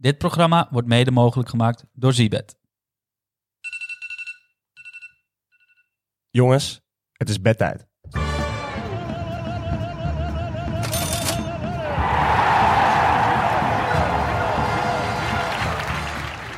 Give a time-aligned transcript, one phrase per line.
[0.00, 2.56] Dit programma wordt mede mogelijk gemaakt door Zibet.
[6.30, 6.80] Jongens,
[7.12, 7.86] het is bedtijd.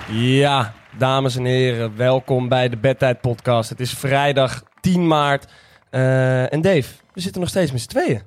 [0.08, 3.70] Ja, dames en heren, welkom bij de Bedtijd Podcast.
[3.70, 5.52] Het is vrijdag 10 maart.
[5.90, 8.22] Eh, en Dave, we zitten nog steeds met z'n tweeën.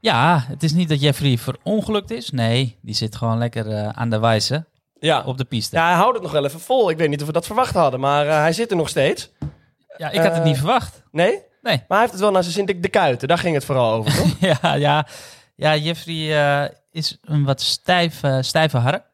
[0.00, 2.30] Ja, het is niet dat Jeffrey verongelukt is.
[2.30, 4.64] Nee, die zit gewoon lekker eh, aan de wijze
[5.00, 5.22] Ja.
[5.24, 5.76] op de piste.
[5.76, 6.90] ja, hij houdt het nog wel even vol.
[6.90, 9.30] Ik weet niet of we dat verwacht hadden, maar eh, hij zit er nog steeds.
[9.96, 11.02] Ja, ik had het Eh, niet verwacht.
[11.10, 11.30] Nee?
[11.62, 11.76] Nee.
[11.76, 12.80] Maar hij heeft het wel naar zijn zin.
[12.80, 14.36] De, kuiten, daar ging het vooral over, toch?
[14.62, 15.06] ja, ja,
[15.56, 19.04] ja, Jeffrey eh, is een wat stijf, eh, stijve hark.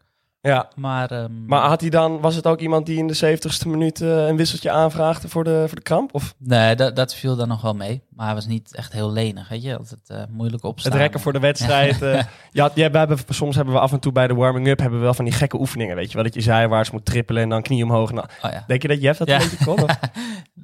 [0.48, 0.68] Ja.
[0.76, 4.00] Maar, ehm, Maar had hij dan, was het ook iemand die in de 70ste minuut
[4.00, 6.14] eh, een wisseltje aanvraagde voor de, voor de kramp?
[6.14, 8.02] Of nee, dat, dat viel dan nog wel mee.
[8.10, 9.76] Maar hij was niet echt heel lenig, weet je.
[9.78, 10.92] Altijd eh, moeilijk opstaan.
[10.92, 12.02] het rekken voor de wedstrijd?
[12.02, 14.98] eh ja, ja, we hebben, soms hebben we af en toe bij de warming-up hebben
[14.98, 16.24] we wel van die gekke oefeningen, weet je wel?
[16.24, 18.12] Dat je zijwaarts moet trippelen en dan knie omhoog.
[18.12, 18.64] Nou, Oh, ja.
[18.66, 19.34] denk je dat Jeff dat Ja.
[19.40, 19.82] een beetje kon?
[19.82, 19.98] Of?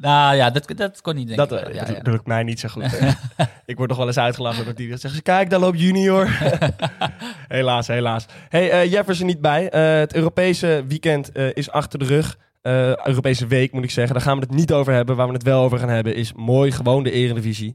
[0.00, 1.48] Nou ja, dat, dat kon niet denken.
[1.48, 2.84] Dat, ja, dat lukt mij niet zo goed.
[3.66, 6.28] ik word nog wel eens uitgelachen door die die zeggen, kijk, daar loopt junior.
[7.48, 8.26] helaas, helaas.
[8.48, 9.69] Hey, Jeff is er niet bij.
[9.70, 12.38] Eh, het Europese weekend eh, is achter de rug.
[12.62, 14.14] Eh, Europese week moet ik zeggen.
[14.14, 15.16] Daar gaan we het niet over hebben.
[15.16, 17.74] Waar we het wel over gaan hebben is mooi gewoon de Eredivisie.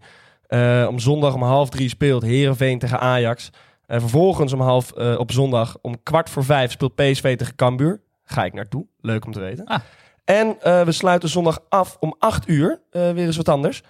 [0.88, 3.50] Om zondag om half drie speelt Herenveen tegen Ajax.
[3.86, 8.02] En vervolgens om half op zondag om kwart voor vijf speelt PSV tegen Cambuur.
[8.24, 8.86] Ga ik naartoe.
[9.02, 9.66] Leuk om te weten.
[9.66, 9.80] Ah.
[10.26, 12.82] En we sluiten zondag af om 8 uur.
[12.92, 13.84] Weer eens wat anders.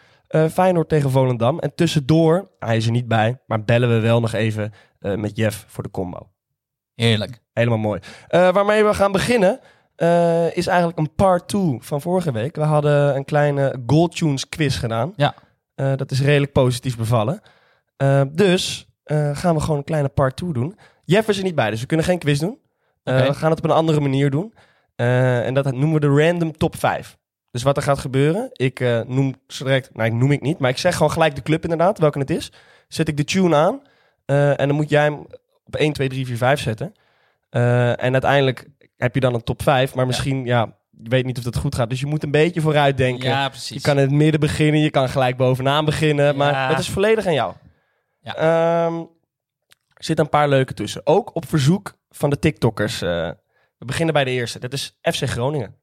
[0.52, 1.60] Feyenoord tegen Volendam.
[1.60, 5.66] En tussendoor, hij is er niet bij, maar bellen we wel nog even met Jeff
[5.68, 6.30] voor de combo.
[6.96, 7.40] Heerlijk.
[7.54, 8.00] Helemaal mooi.
[8.28, 9.60] Eh, waarmee we gaan beginnen
[9.96, 12.56] eh, is eigenlijk een part 2 van vorige week.
[12.56, 15.14] We hadden een kleine Goldtunes quiz gedaan.
[15.16, 15.34] Ja.
[15.76, 17.42] Eh, dat is redelijk positief bevallen.
[18.32, 18.88] Dus
[19.34, 20.78] gaan we gewoon een kleine part 2 doen.
[21.04, 22.60] Jeff is er niet bij, dus we kunnen geen quiz doen.
[23.04, 24.54] We gaan het op een andere manier doen.
[24.96, 27.18] En dat noemen we de random top 5.
[27.52, 30.70] Dus wat er gaat gebeuren, ik noem zo direct, nou ik noem ik niet, maar
[30.70, 32.52] ik zeg gewoon gelijk de club inderdaad, welke het is.
[32.88, 33.82] Zet ik de tune aan
[34.58, 35.26] en dan moet jij hem
[35.66, 36.94] op 1, 2, 3, 4, 5 zetten.
[37.50, 38.68] Eh, en uiteindelijk
[38.98, 40.76] heb je dan een top 5, maar misschien, ja.
[41.04, 41.90] je weet niet of dat goed gaat.
[41.90, 43.30] Dus je moet een beetje vooruit denken.
[43.30, 46.90] Ja, je kan in het midden beginnen, je kan gelijk bovenaan beginnen, maar het is
[46.90, 47.54] volledig aan jou.
[48.20, 48.36] Ja.
[48.36, 48.96] Ehm,
[49.94, 51.02] er zitten een paar leuke tussen.
[51.04, 53.02] Ook op verzoek van de TikTokkers.
[53.02, 53.30] eh,
[53.78, 54.60] we beginnen bij de eerste.
[54.60, 55.76] Dat is FC Groningen.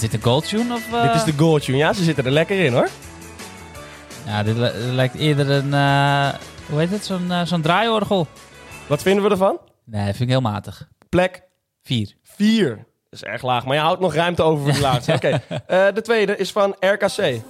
[0.00, 0.74] Is dit een gold tune?
[0.74, 1.02] Of, eh?
[1.02, 1.76] Dit is de goal tune.
[1.78, 2.88] Ja, ze zitten er lekker in hoor.
[4.26, 5.74] Ja, dit li- lijkt eerder een...
[5.74, 6.28] eh,
[6.68, 7.04] hoe heet het?
[7.04, 8.26] Zo'n eh, zo'n draaiorgel.
[8.86, 9.58] Wat vinden we ervan?
[9.84, 10.88] Nee, vind ik heel matig.
[11.08, 11.42] Plek
[11.82, 12.14] Vier.
[12.22, 12.68] 4.
[12.76, 15.12] Dat is erg laag, maar je houdt nog ruimte over voor de laatste.
[15.18, 17.40] Oké, Eh, de tweede is van RKC.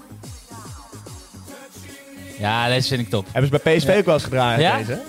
[2.38, 3.26] Ja, deze vind ik top.
[3.32, 4.76] Hebben ze bij PSV ook wel eens gedraaid, Ja?
[4.76, 5.00] deze?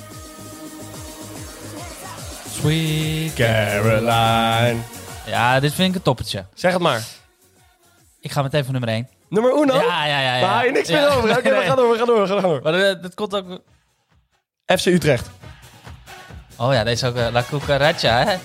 [2.52, 3.34] Sweet.
[3.34, 4.76] Caroline.
[5.26, 6.46] Ja, dit vind ik een toppertje.
[6.54, 7.04] Zeg het maar.
[8.22, 9.10] Ik ga meteen voor nummer 1.
[9.30, 9.74] Nummer uno?
[9.74, 10.36] Ja, ja, ja.
[10.36, 10.40] ja.
[10.42, 11.00] Daar hou je niks Ja.
[11.00, 11.30] meer over.
[11.38, 11.60] Oké, Nee.
[11.60, 12.60] we gaan door, we gaan door, door.
[12.64, 13.62] Maar dat komt ook...
[14.66, 15.30] FC Utrecht.
[16.58, 17.16] Oh ja, deze ook.
[17.16, 18.36] eh, La Cucaracha, hè?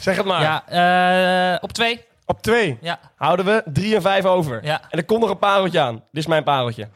[0.00, 0.42] Zeg het maar.
[0.42, 0.62] Ja,
[1.54, 2.04] eh, op twee.
[2.26, 2.98] Op twee Ja.
[3.16, 4.64] houden we drie en vijf over.
[4.64, 4.80] Ja.
[4.90, 5.94] En er komt nog een pareltje aan.
[5.94, 6.88] Dit is mijn pareltje.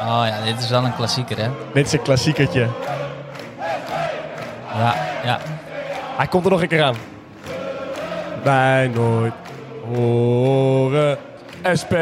[0.00, 1.50] Oh ja, dit is wel een klassieker, hè?
[1.74, 2.68] Dit is een klassiekertje.
[4.74, 4.94] Ja,
[5.24, 5.38] ja.
[6.16, 6.96] Hij komt er nog een keer aan.
[8.44, 9.32] Bij nooit
[9.94, 11.18] horen.
[11.80, 11.94] SP.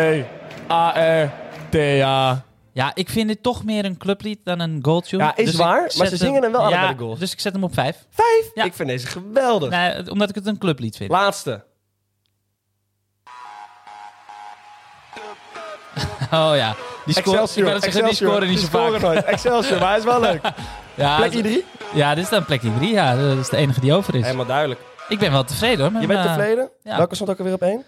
[0.66, 1.30] AR.
[1.70, 2.42] TA.
[2.72, 5.22] Ja, ik vind dit toch meer een clublied dan een goaltune.
[5.22, 7.18] Ja, is ik waar, maar ze zingen hem wel allebei ja, de goals.
[7.18, 7.96] Dus ik zet hem op vijf.
[8.10, 8.50] Vijf?
[8.54, 8.64] Ja.
[8.64, 9.70] Ik vind deze geweldig.
[9.70, 11.10] Nee, omdat ik het een clublied vind.
[11.10, 11.64] Laatste.
[16.30, 16.74] Oh ja.
[17.04, 17.72] Die score, ik Excelsior.
[17.72, 19.12] net zeggen, die scoren niet zo Die scoren vaak.
[19.12, 19.24] nooit.
[19.24, 20.40] Excelsior, maar hij is wel leuk.
[20.94, 21.64] Ja, Plekje drie?
[21.94, 22.92] Ja, dit is dan plekje drie.
[22.92, 24.24] Ja, dat is de enige die over is.
[24.24, 24.80] Helemaal duidelijk.
[25.08, 25.92] Ik ben wel tevreden hoor.
[25.92, 26.70] met Je bent mijn, tevreden?
[26.82, 26.96] ja.
[26.96, 27.82] Welke stond ook alweer op één?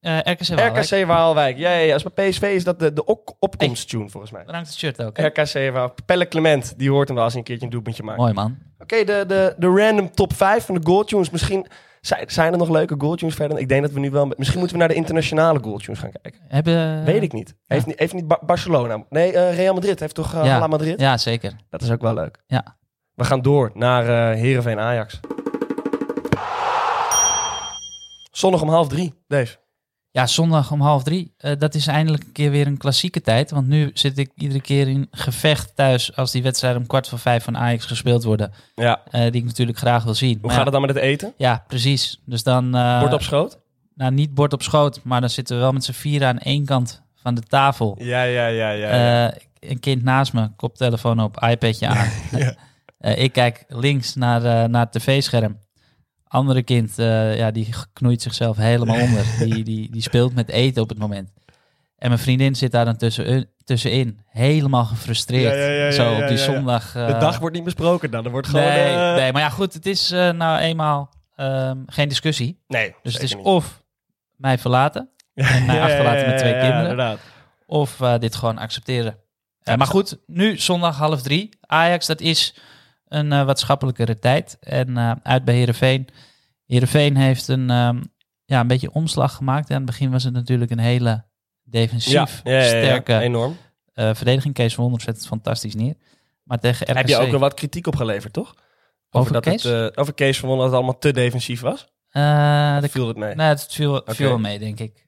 [0.00, 0.84] eh, RKC Waalwijk.
[0.90, 1.56] RKC Waalwijk.
[1.58, 1.92] Ja, ja, ja.
[1.92, 4.44] Als bij PSV is dat de, de op opkomsttune volgens mij.
[4.44, 5.16] Dan hangt het shirt ook.
[5.16, 5.26] hè?
[5.26, 5.94] RKC Waalwijk.
[6.06, 8.18] Pelle Clement, die hoort hem wel als hij een keertje een doelpuntje maakt.
[8.18, 8.56] Mooi man.
[8.78, 11.30] Oké, de, de, de random top 5 van de goaltunes.
[11.30, 11.66] Misschien
[12.00, 13.58] zijn, zijn er nog leuke goaltunes verder.
[13.58, 14.32] Ik denk dat we nu wel...
[14.36, 16.40] Misschien moeten we naar de internationale goaltunes gaan kijken.
[16.48, 17.04] Hebben...
[17.04, 17.54] Weet ik niet.
[17.66, 19.04] Heeft, niet- heeft niet Ba- Barcelona...
[19.08, 20.66] Nee, eh, Real Madrid heeft toch uh, Ja.
[20.66, 21.00] Madrid?
[21.00, 21.52] Ja, zeker.
[21.70, 22.38] Dat is ook wel leuk.
[22.46, 22.76] Ja.
[23.14, 25.20] We gaan door naar eh Heerenveen Ajax.
[28.30, 29.56] Zondag om half drie, Dave.
[30.10, 31.34] Ja, zondag om half drie.
[31.36, 33.50] Eh, dat is eindelijk een keer weer een klassieke tijd.
[33.50, 37.18] Want nu zit ik iedere keer in gevecht thuis als die wedstrijden om kwart voor
[37.18, 38.52] vijf van Ajax gespeeld worden.
[38.74, 39.00] Ja.
[39.10, 40.32] eh, die ik natuurlijk graag wil zien.
[40.32, 41.32] Hoe Maar gaat ja, het dan met het eten?
[41.36, 42.20] Ja, precies.
[42.24, 42.70] Dus dan...
[43.00, 43.58] Bord op schoot?
[43.94, 46.64] Nou, niet bord op schoot, maar dan zitten we wel met z'n vieren aan één
[46.64, 47.96] kant van de tafel.
[47.98, 48.94] Ja, ja, ja, ja.
[48.94, 49.34] ja.
[49.60, 52.08] Een kind naast me, koptelefoon op, iPadje aan.
[52.38, 52.54] Ja.
[53.04, 55.58] Eh, ik kijk links naar, eh, naar het tv-scherm.
[56.26, 59.24] Andere kind, eh, ja, die knoeit zichzelf helemaal onder.
[59.38, 61.32] Die, die, die speelt met eten op het moment.
[61.98, 65.54] En mijn vriendin zit daar dan tussen, tussenin, helemaal gefrustreerd.
[65.54, 66.36] Ja, ja, ja, ja, zo op die ja, ja.
[66.36, 66.92] zondag.
[66.92, 68.24] de dag wordt niet besproken dan.
[68.24, 68.66] Er wordt gewoon...
[68.66, 72.62] nee, nee, maar ja, goed, het is eh, nou eenmaal ehm, geen discussie.
[72.66, 73.44] nee Dus het is niet.
[73.44, 73.82] of
[74.36, 76.80] mij verlaten, en mij achterlaten met twee kinderen.
[76.80, 77.18] inderdaad.
[77.66, 79.18] of eh, dit gewoon accepteren.
[79.62, 81.48] Eh, maar goed, nu zondag half drie.
[81.60, 82.54] Ajax, dat is
[83.14, 84.56] een eh, wat schappelijkere tijd.
[84.60, 85.54] En eh, uit bij.
[86.66, 88.02] Heerenveen heeft een, ehm,
[88.44, 89.70] ja, een beetje omslag gemaakt.
[89.70, 91.24] Aan het begin was het natuurlijk een hele
[91.62, 93.56] defensief Ja, ja, ja, ja, sterke enorm.
[93.92, 94.54] eh, verdediging.
[94.54, 95.94] Kees van Wonder zet het fantastisch neer.
[96.42, 96.96] Maar tegen RKC...
[96.96, 98.54] Heb je ook wel wat kritiek opgeleverd, toch?
[99.10, 99.62] Over dat Kees?
[99.62, 101.86] Het, over Kees van Wonder dat het allemaal te defensief was?
[102.10, 103.34] De- viel het mee?
[103.34, 104.14] Nee, het viel, Oké.
[104.14, 105.06] viel wel mee, denk ik.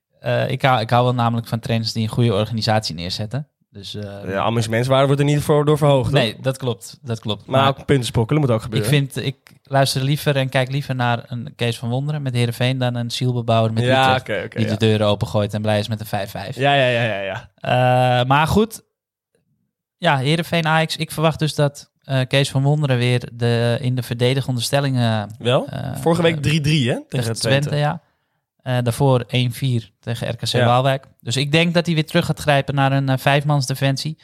[0.48, 3.48] Ik, hou, ik hou wel namelijk van trainers die een goede organisatie neerzetten.
[3.76, 6.10] Dus, eh, De amusementswaarde wordt er niet voor door verhoogd.
[6.10, 6.20] hoor.
[6.20, 6.98] nee, dat klopt.
[7.02, 7.46] Dat klopt.
[7.46, 8.88] Maar ook punten sprokkelen moet ook Ik gebeuren.
[8.88, 12.94] vind, ik luister liever en kijk liever naar een Kees van Wonderen met Heerenveen dan
[12.94, 14.52] een zielbebouwer met ja, Utrecht.
[14.56, 14.70] die ja.
[14.72, 16.56] de deuren opengooit en blij is met een 5-5.
[16.56, 17.50] ja, ja, ja, ja, ja.
[18.20, 18.82] Eh, maar goed,
[19.96, 20.96] ja, Heerenveen Ajax.
[20.96, 25.34] Ik verwacht dus dat eh, Kees van Wonderen weer de, in de verdedigende stellingen...
[25.38, 25.66] Wel?
[25.66, 26.50] eh, Vorige week 3-3, hè?
[26.50, 27.38] tegen Tegen Twente,
[27.68, 27.76] Twente.
[27.76, 28.00] ja.
[28.66, 30.66] Eh, daarvoor 1-4 tegen RKC Ja.
[30.66, 31.06] Waalwijk.
[31.20, 34.18] Dus ik denk dat hij weer terug gaat grijpen naar een uh, vijfmans defensie.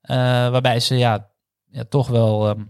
[0.00, 0.16] Eh,
[0.48, 1.28] waarbij ze ja,
[1.70, 2.60] ja, toch wel ehm,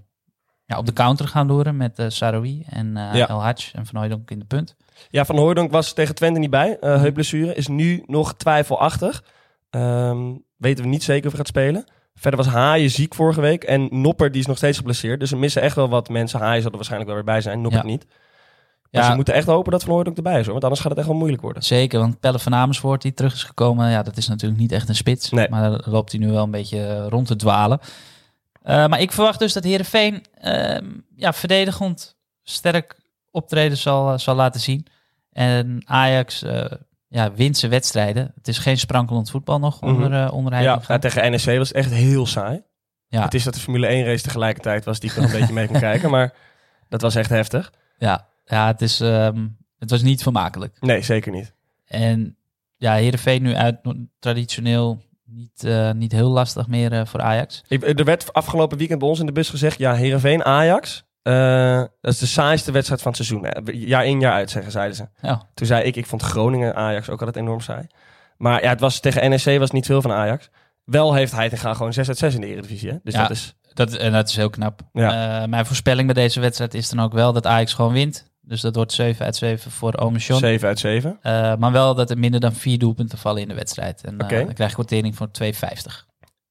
[0.66, 3.28] ja, op de counter gaan loeren met eh Saroui en eh.
[3.28, 4.76] El Hadj en Van Hooydonk in de punt.
[5.10, 6.76] Ja, Van Hooydonk was tegen Twente niet bij.
[6.80, 7.54] Heupblessure.
[7.54, 9.24] Is nu nog twijfelachtig.
[9.70, 11.84] Ehm, weten we niet zeker of hij gaat spelen.
[12.14, 13.64] Verder was Haaien ziek vorige week.
[13.64, 15.20] En Nopper die is nog steeds geblesseerd.
[15.20, 16.40] Dus er missen echt wel wat mensen.
[16.40, 17.60] Haaien zal er waarschijnlijk wel weer bij zijn.
[17.60, 18.06] Nopper niet.
[18.96, 19.10] Maar Ja.
[19.10, 20.42] ze moeten echt hopen dat Van Hooydonk erbij is.
[20.44, 21.62] Hoor, want anders gaat het echt wel moeilijk worden.
[21.62, 24.88] Zeker, want Pelle van Amersfoort die terug is gekomen, ja, dat is natuurlijk niet echt
[24.88, 25.30] een spits.
[25.30, 25.48] Nee.
[25.48, 27.80] Maar daar loopt hij nu wel een beetje eh, rond te dwalen.
[28.62, 30.84] Eh, maar ik verwacht dus dat Heerenveen ehm
[31.16, 33.00] ja, verdedigend sterk
[33.30, 34.86] optreden zal, eh, zal laten zien.
[35.32, 36.44] En Ajax
[37.08, 38.32] ja, wint zijn wedstrijden.
[38.34, 39.90] Het is geen sprankelend voetbal nog Mhm.
[39.94, 42.62] onder, onder Ja, tegen NEC was het echt heel saai.
[43.08, 43.22] Ja.
[43.22, 45.66] Het is dat de Formule 1 race tegelijkertijd was die ik nog een beetje mee
[45.66, 46.10] kon kijken.
[46.16, 46.32] Maar
[46.88, 47.72] dat was echt heftig.
[47.98, 49.46] Ja, ja het, is, ehm,
[49.78, 50.76] het was niet vermakelijk.
[50.80, 51.52] Nee, zeker niet.
[51.86, 52.36] En
[52.76, 53.76] ja, Heerenveen nu uit
[54.18, 57.62] traditioneel niet, eh, niet heel lastig meer eh, voor Ajax.
[57.68, 59.78] Ik, er werd afgelopen weekend bij ons in de bus gezegd...
[59.78, 61.04] ja, Heerenveen, Ajax...
[61.22, 63.74] eh, dat is de saaiste wedstrijd van het seizoen.
[63.86, 65.08] Jaar in, jaar uit, zeggen, zeiden ze.
[65.22, 67.86] Ja, Toen zei ik, ik vond Groningen, Ajax ook altijd enorm saai.
[68.36, 70.50] Maar ja, het was, tegen NEC was het niet veel van Ajax.
[70.84, 72.90] Wel heeft Heitinga gewoon 6 uit 6 in de Eredivisie.
[72.90, 72.96] Hè?
[73.02, 73.20] Dus Ja.
[73.20, 73.54] dat is...
[73.74, 74.80] dat, en dat is heel knap.
[74.92, 75.46] Ja.
[75.46, 78.25] Mijn voorspelling bij deze wedstrijd is dan ook wel dat Ajax gewoon wint.
[78.46, 80.38] Dus dat wordt 7 uit 7 voor Omersjon.
[80.38, 81.18] 7 uit 7.
[81.22, 84.04] Eh, maar wel dat er minder dan vier doelpunten vallen in de wedstrijd.
[84.04, 84.44] En eh, Oké.
[84.44, 85.50] dan krijg je quotering voor 2,50.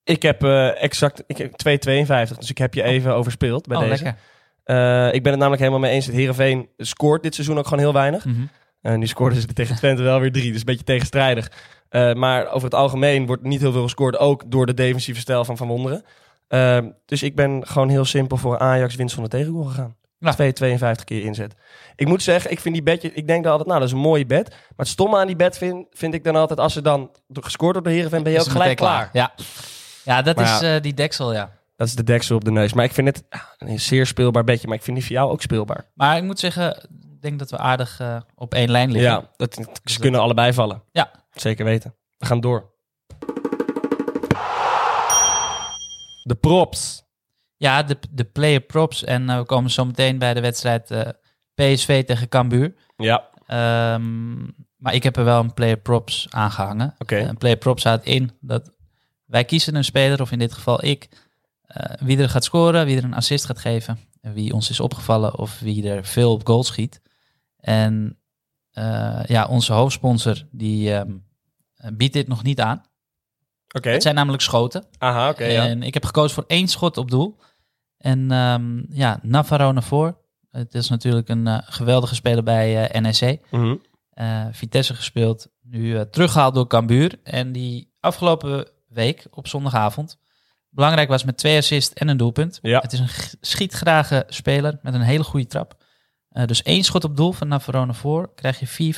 [0.04, 2.38] Ik heb eh, exact ik heb 2,52.
[2.38, 4.04] Dus ik heb je even overspeeld bij oh, deze.
[4.04, 5.14] lekker.
[5.14, 7.94] Ik ben het namelijk helemaal mee eens dat Heerenveen scoort dit seizoen ook gewoon heel
[7.94, 8.26] weinig.
[8.26, 8.46] Mhm.
[8.82, 10.52] En nu scoorden ze tegen Twente wel weer drie.
[10.52, 11.52] Dus een beetje tegenstrijdig.
[12.14, 14.18] Maar over het algemeen wordt niet heel veel gescoord.
[14.18, 16.04] Ook door de defensieve stijl van Van Wonderen.
[17.06, 19.96] Dus ik ben gewoon heel simpel voor Ajax winst van de tegengoal gegaan.
[20.18, 20.36] Ja.
[20.98, 21.56] 2,52 keer inzet.
[21.96, 23.14] Ik moet zeggen, ik vind die bedje...
[23.14, 24.50] Ik denk dan altijd, nou, dat is een mooie bed.
[24.50, 26.60] Maar het stomme aan die bed vind, vind ik dan altijd...
[26.60, 29.10] Als ze dan gescoord door de Heerenveen, ben je ook gelijk klaar.
[29.14, 29.34] Ja,
[30.04, 30.76] ja dat Maar is ja.
[30.76, 31.52] eh, die deksel, ja.
[31.76, 32.74] Dat is de deksel op de neus.
[32.74, 33.24] Maar ik vind het
[33.58, 34.68] een zeer speelbaar bedje.
[34.68, 35.92] Maar ik vind die voor jou ook speelbaar.
[35.94, 36.76] Maar ik moet zeggen,
[37.14, 39.12] ik denk dat we aardig eh, op één lijn liggen.
[39.12, 40.84] Ja, dat, ze kunnen allebei vallen.
[40.92, 41.12] Ja.
[41.32, 41.96] Zeker weten.
[42.18, 42.74] We gaan door.
[46.24, 47.05] De props.
[47.58, 49.04] Ja, de, de player props.
[49.04, 51.10] En eh, we komen zo meteen bij de wedstrijd eh,
[51.54, 52.76] PSV tegen Cambuur.
[52.98, 54.44] Ja, Ehm,
[54.78, 56.96] maar ik heb er wel een player props aangehangen.
[56.98, 57.18] Oké.
[57.18, 58.72] Een player props houdt in dat
[59.26, 61.10] wij kiezen een speler, of in dit geval ik,
[61.62, 64.80] eh, wie er gaat scoren, wie er een assist gaat geven, en wie ons is
[64.80, 67.02] opgevallen of wie er veel op goal schiet.
[67.58, 68.20] En
[69.26, 71.12] ja, onze hoofdsponsor die ehm,
[71.94, 72.84] biedt dit nog niet aan.
[73.82, 74.86] Het zijn namelijk schoten.
[74.98, 75.46] Aha, oké.
[75.46, 75.68] ja.
[75.68, 77.38] En ik heb gekozen voor één schot op doel.
[77.98, 80.18] En ehm, ja, Navarro naar voren.
[80.52, 83.40] Het is natuurlijk een eh, geweldige speler bij eh, NEC.
[83.52, 83.76] Mhm.
[84.10, 85.48] Eh, Vitesse gespeeld.
[85.62, 87.20] Nu eh, teruggehaald door Cambuur.
[87.24, 90.18] En die afgelopen week op zondagavond
[90.76, 92.60] belangrijk was met twee assists en een doelpunt.
[92.62, 92.80] Ja.
[92.80, 95.84] Het is een schietgrage speler met een hele goede trap.
[96.46, 98.94] Dus één schot op doel van Navarro naar voren krijg je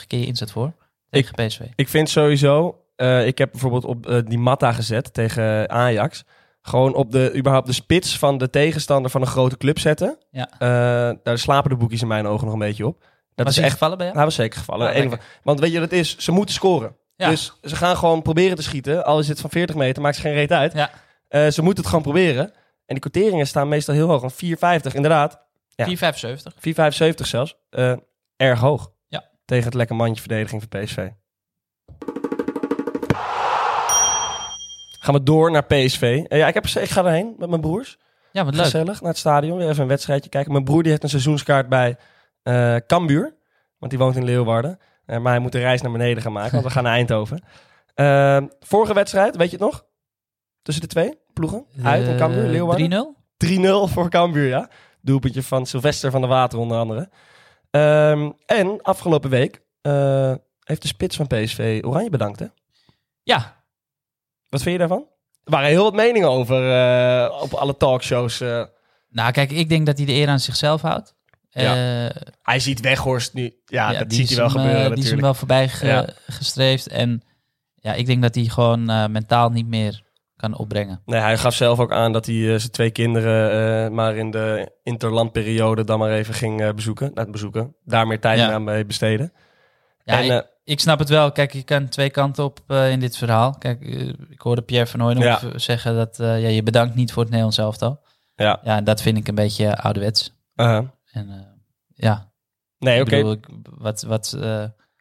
[0.00, 0.74] 4,75 keer inzet voor.
[1.10, 1.60] tegen PSV.
[1.74, 6.24] Ik vind sowieso, eh, ik heb bijvoorbeeld op eh, die Matta gezet tegen Ajax.
[6.62, 10.18] Gewoon op de, überhaupt de spits van de tegenstander van een grote club zetten.
[10.30, 10.50] Ja.
[10.58, 13.04] Eh, daar slapen de boekjes in mijn ogen nog een beetje op.
[13.34, 14.18] Dat Was is echt, gevallen bij jou?
[14.18, 14.88] hij was zeker gevallen.
[14.94, 16.16] Ah, van- want weet je wat het is?
[16.18, 16.96] Ze moeten scoren.
[17.16, 17.28] Ja.
[17.28, 19.04] Dus ze gaan gewoon proberen te schieten.
[19.04, 20.72] Al is het van 40 meter, maakt ze geen reet uit.
[20.72, 21.50] Ja.
[21.50, 22.44] Ze moeten het gewoon proberen.
[22.86, 24.22] En die quoteringen staan meestal heel hoog.
[24.22, 25.42] Een 4,50 inderdaad.
[25.68, 25.86] Ja.
[25.86, 26.54] 4,75.
[26.58, 27.56] 4,75 zelfs.
[28.36, 28.92] Erg hoog.
[29.08, 29.30] Ja.
[29.44, 31.08] Tegen het lekker mandje verdediging van PSV.
[35.02, 36.24] Gaan we door naar PSV.
[36.28, 37.98] Eh, ja, ik, heb, ik ga erheen met mijn broers.
[38.32, 38.64] Ja, wat leuk.
[38.64, 39.58] Gezellig, naar het stadion.
[39.58, 40.52] Weer even een wedstrijdje kijken.
[40.52, 41.96] Mijn broer die heeft een seizoenskaart bij
[42.42, 43.36] eh Cambuur.
[43.78, 44.78] Want die woont in Leeuwarden.
[45.06, 46.52] Eh, maar hij moet de reis naar beneden gaan maken.
[46.52, 47.42] Want we gaan naar Eindhoven.
[47.94, 49.84] Eh, vorige wedstrijd, weet je het nog?
[50.62, 51.66] Tussen de twee ploegen.
[51.82, 53.16] Uit in Cambuur, Leeuwarden.
[53.36, 53.46] 3-0?
[53.88, 54.70] 3-0 voor Cambuur, ja.
[55.00, 57.10] Doelpuntje van Sylvester van der Water onder andere.
[57.70, 59.62] Ehm, en afgelopen week
[60.64, 62.46] heeft de spits van PSV Oranje bedankt, hè?
[63.22, 63.59] Ja,
[64.50, 65.06] Wat vind je daarvan?
[65.44, 68.40] Er waren heel wat meningen over eh, op alle talkshows.
[68.40, 68.64] eh.
[69.10, 71.14] nou kijk, ik denk dat hij de eer aan zichzelf houdt.
[71.50, 71.74] Ja.
[72.06, 73.54] Eh, hij ziet Weghorst nu.
[73.64, 75.22] Ja, ja, dat ziet hij wel hem, gebeuren Die is hem natuurlijk.
[75.22, 76.08] wel voorbij ge- Ja.
[76.26, 76.88] gestreefd.
[76.88, 77.22] En
[77.74, 80.02] ja, ik denk dat hij gewoon mentaal niet meer
[80.36, 81.02] kan opbrengen.
[81.04, 85.84] Nee, hij gaf zelf ook aan dat hij zijn twee kinderen maar in de interlandperiode
[85.84, 87.10] dan maar even ging bezoeken.
[87.14, 87.74] Nou, bezoeken.
[87.84, 89.32] Daar meer tijd aan mee besteden.
[90.04, 91.32] Ja, en, ik, ik snap het wel.
[91.32, 93.54] Kijk, je kan twee kanten op eh, in dit verhaal.
[93.58, 95.40] Kijk, eh, ik hoorde Pierre van Hooydonk Ja.
[95.58, 98.00] zeggen dat eh, ja, je bedankt niet voor het Nederlands elftal.
[98.34, 98.60] ja.
[98.62, 100.34] Ja, en dat vind ik een beetje ouderwets.
[100.56, 100.84] uh-huh.
[101.12, 101.46] En
[101.94, 102.32] ja,
[102.78, 103.36] Nee, oké.
[103.78, 104.36] wat, wat,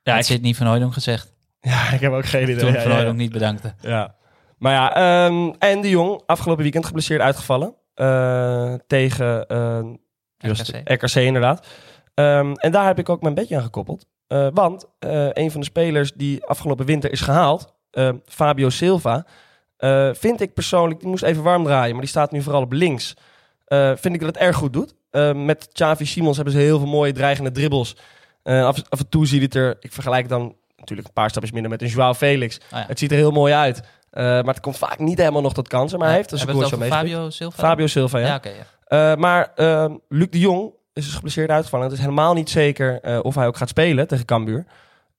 [0.03, 1.33] Ja, ik- zit niet van Hooydonk gezegd.
[1.61, 2.55] Ja, ik heb ook geen idee.
[2.55, 3.73] Toen Ja, Van niet bedankte.
[3.81, 4.15] Ja.
[4.57, 7.73] Maar ja, ehm, en de Jong, afgelopen weekend geblesseerd uitgevallen.
[8.87, 9.45] tegen?
[10.37, 10.81] RKC.
[10.83, 11.67] RKC inderdaad.
[12.13, 14.05] Ehm, en daar heb ik ook mijn bedje aan gekoppeld.
[14.29, 19.25] Eh, want eh, een van de spelers die afgelopen winter is gehaald, eh, Fabio Silva,
[20.13, 23.13] vind ik persoonlijk, die moest even warm draaien, maar die staat nu vooral op links.
[23.95, 24.95] Vind ik dat het erg goed doet.
[25.35, 27.95] Met Xavi Simons hebben ze heel veel mooie dreigende dribbles.
[28.43, 31.71] Af, af en toe ziet het er, ik vergelijk dan natuurlijk een paar stapjes minder
[31.71, 32.59] met een Joao Felix.
[32.71, 32.85] Ja.
[32.87, 33.81] Het ziet er heel mooi uit.
[34.11, 35.99] Maar het komt vaak niet helemaal nog tot kansen.
[35.99, 36.93] Maar hij heeft een over meegespeeld.
[36.93, 37.57] Fabio Silva?
[37.57, 38.41] Fabio Silva, ja.
[39.15, 41.85] Maar eh, Luc de Jong is dus geblesseerd uitgevallen.
[41.85, 44.65] Het is helemaal niet zeker eh, of hij ook gaat spelen tegen Cambuur.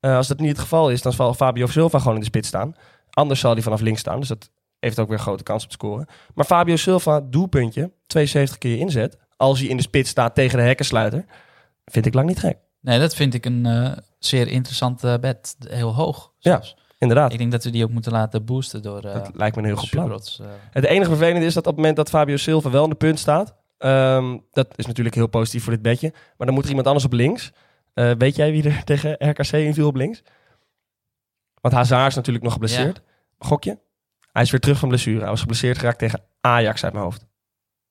[0.00, 2.48] Eh, als dat niet het geval is, dan zal Fabio Silva gewoon in de spits
[2.48, 2.74] staan.
[3.10, 4.18] Anders zal hij vanaf links staan.
[4.18, 6.06] Dus dat heeft ook weer een grote kans op scoren.
[6.34, 9.18] Maar Fabio Silva, doelpuntje, 72 keer inzet.
[9.36, 11.24] Als hij in de spits staat tegen de hekkensluiter.
[11.84, 12.56] Vind ik lang niet gek.
[12.80, 15.56] Nee, dat vind ik een eh, zeer interessante bed.
[15.68, 16.62] Heel hoog Ja.
[16.98, 17.32] Inderdaad.
[17.32, 19.76] Ik denk dat we die ook moeten laten boosten door dat lijkt me een heel
[19.76, 20.20] goed plan.
[20.70, 23.18] Het enige vervelende is dat op het moment dat Fabio Silva wel in de punt
[23.18, 23.54] staat.
[23.80, 26.12] Ehm, dat is natuurlijk heel positief voor dit bedje.
[26.36, 27.52] Maar dan moet er iemand anders op links.
[27.94, 30.22] Eh, weet jij wie er tegen RKC inviel op links?
[31.60, 33.02] Want Hazard is natuurlijk nog geblesseerd.
[33.38, 33.78] Gokje?
[34.32, 35.20] Hij is weer terug van blessure.
[35.20, 37.26] Hij was geblesseerd geraakt tegen Ajax uit mijn hoofd.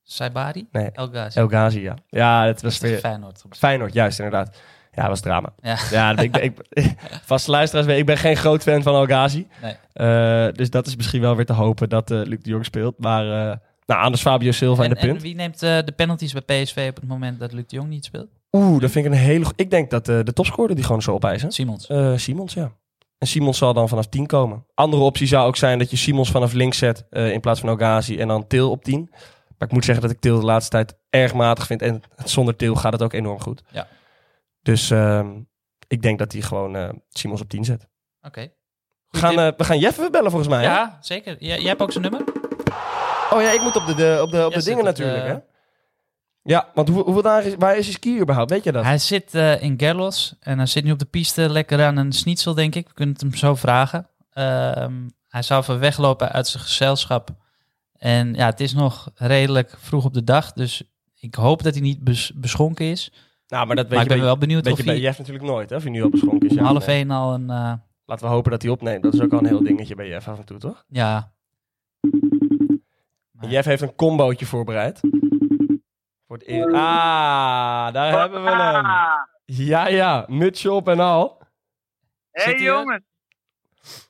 [0.03, 0.67] Saibari?
[0.71, 0.91] Nee.
[0.91, 1.39] El Ghazi.
[1.39, 1.95] El Ghazi, ja.
[2.07, 2.99] Ja, het was Dat is weer...
[2.99, 3.43] Feyenoord.
[3.49, 4.57] Feyenoord, juist inderdaad.
[4.91, 5.53] Ja, dat was drama.
[5.61, 5.77] Ja.
[5.91, 6.57] Ja, ik ben, ik,
[7.25, 9.47] vaste luisteraars, ik ben geen groot fan van El Ghazi.
[9.61, 9.75] Nee.
[9.93, 12.99] Eh, dus dat is misschien wel weer te hopen dat eh, Luc de Jong speelt.
[12.99, 13.55] Maar uh,
[13.89, 15.15] nou, anders Fabio Silva in En, de punt.
[15.15, 17.89] en wie neemt uh, de penalties bij PSV op het moment dat Luc de Jong
[17.89, 18.27] niet speelt?
[18.51, 19.45] Oeh, dat vind ik een hele...
[19.55, 21.51] Ik denk dat uh, de topscorer die gewoon zo opeisen.
[21.51, 21.89] Simons.
[21.89, 22.71] Uh, Simons, ja.
[23.17, 24.65] En Simons zal dan vanaf 10 komen.
[24.73, 28.17] Andere optie zou ook zijn dat je Simons vanaf links zet in plaats van Ogazi
[28.17, 29.07] en dan Til op 10.
[29.57, 31.81] Maar ik moet zeggen dat ik Til de laatste tijd erg matig vind.
[31.81, 33.63] En zonder Til gaat het ook enorm goed.
[33.71, 33.87] Ja.
[34.61, 35.27] Dus uh,
[35.87, 37.87] ik denk dat hij gewoon Simons op 10 zet.
[38.17, 38.27] Oké.
[38.27, 38.53] Okay.
[39.09, 40.63] We gaan, we gaan Jeff bellen volgens mij.
[40.63, 41.05] Ja, hè?
[41.05, 41.35] zeker.
[41.39, 42.38] Jij, jij hebt ook zijn nummer?
[43.29, 45.25] Oh ja, ik moet op de, de op de, op de dingen natuurlijk.
[45.25, 45.37] Hè?
[46.43, 48.49] Ja, want hoe, hoeveel dagen is, waar is ski überhaupt?
[48.49, 48.83] Weet je dat?
[48.83, 52.11] Hij zit uh, in Gerlos en hij zit nu op de piste lekker aan een
[52.11, 52.87] schnitzel, denk ik.
[52.87, 54.07] We kunnen het hem zo vragen.
[54.33, 54.85] Uh,
[55.27, 57.29] hij zou even weglopen uit zijn gezelschap.
[57.97, 60.83] En ja, het is nog redelijk vroeg op de dag, dus
[61.15, 63.11] ik hoop dat hij niet bes beschonken is.
[63.47, 64.99] Nou, maar dat weet maar je ik ben wel benieuwd weet of je hij...
[64.99, 65.75] Jeff natuurlijk nooit, hè?
[65.75, 66.57] Of hij nu al beschonken is.
[66.57, 67.49] Om half één al een...
[67.49, 67.73] Uh...
[68.05, 69.03] Laten we hopen dat hij opneemt.
[69.03, 70.85] Dat is ook al een heel dingetje bij Jeff af en toe, toch?
[70.87, 71.31] Ja.
[73.39, 73.49] Maar...
[73.49, 74.99] Jeff heeft een combootje voorbereid.
[76.27, 76.65] Voor het eer...
[76.65, 78.85] Ah, daar hebben we hem.
[79.45, 80.25] Ja, ja.
[80.27, 81.41] Mutsje op en al.
[82.31, 83.03] Hé hey, jongens.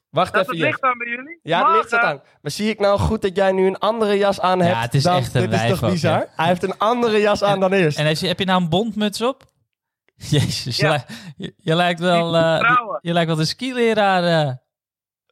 [0.09, 1.39] Wacht dat even, het licht aan bij jullie?
[1.43, 2.21] Ja, het licht staat aan.
[2.41, 4.75] Maar zie ik nou goed dat jij nu een andere jas aan hebt?
[4.75, 5.17] Ja, het is dan...
[5.17, 6.19] echt een Dit is toch ook, bizar?
[6.19, 6.27] Ja.
[6.36, 7.98] Hij heeft een andere jas aan en, dan eerst.
[7.98, 9.43] En heb je, heb je nou een bondmuts op?
[10.15, 10.93] Jezus, ja.
[10.93, 11.03] je,
[11.38, 14.24] je, je, lijkt wel, uh, je, je, lijkt wel de skileraar.
[14.24, 14.53] Uh.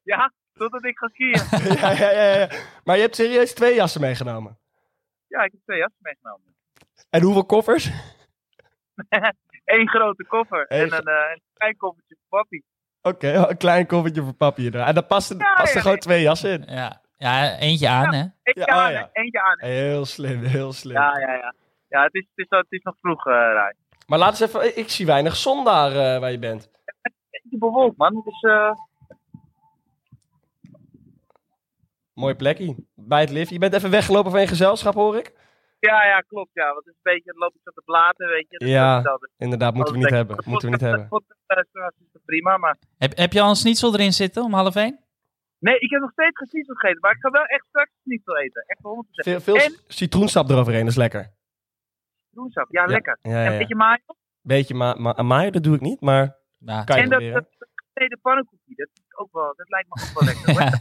[0.04, 1.42] Ja, totdat ik ga skiën.
[1.82, 2.50] ja, ja, ja, ja,
[2.84, 4.58] Maar je hebt serieus twee jassen meegenomen?
[5.28, 6.56] Ja, ik heb twee jassen meegenomen.
[7.10, 7.90] En hoeveel koffers?
[9.66, 12.64] Eén grote koffer en een, uh, een klein koffertje voor papi.
[13.02, 14.68] Oké, een klein koffertje voor papi.
[14.68, 14.80] er.
[14.80, 16.76] En daar past er, Ja, past er ja, gewoon twee jassen in.
[16.76, 18.24] Ja, ja eentje aan, hè?
[18.44, 19.58] Eentje Ja, oh aan, eentje aan.
[19.60, 20.96] Heel slim, heel slim.
[20.96, 21.54] Ja, ja, ja.
[21.88, 23.74] Ja, het is, het is, het is nog vroeg, eh Rij.
[24.08, 26.70] Maar laat eens even, ik zie weinig zon daar eh, waar je bent.
[27.32, 28.16] Beetje bewolkt, man.
[28.16, 28.72] Het is, eh,
[32.18, 32.76] Mooi plekje.
[32.96, 33.50] Bij het lift.
[33.50, 35.34] Je bent even weggelopen van je gezelschap, hoor ik.
[35.80, 36.66] ja, ja, klopt, ja.
[36.74, 38.58] Want het is een beetje, het loopt zo te blaten, weet je.
[38.58, 39.02] Dus Ja.
[39.02, 40.44] dat is Inderdaad, moeten we niet hebben.
[40.46, 41.08] Moeten we niet hebben.
[41.10, 42.78] Dat prima, maar...
[42.98, 45.00] Heb, heb je al een schnitzel erin zitten om half één?
[45.60, 48.38] Nee, ik heb nog steeds geen schnitzel gegeten, maar ik ga wel echt straks schnitzel
[48.38, 48.64] eten.
[48.68, 49.24] Echt 100%.
[49.24, 51.34] Veel, veel En- citroensap eroverheen, dat is lekker.
[52.32, 53.18] Groensap, ja, lekker.
[53.22, 53.52] Ja, En ja.
[53.52, 53.98] een beetje mayo.
[54.42, 57.48] Beetje ma ma maaien, dat doe ik niet, maar Ja, kan je En dat, proberen.
[57.58, 60.80] dat gesneden pannenkoekje, dat, is ook wel, dat lijkt me ook wel lekker.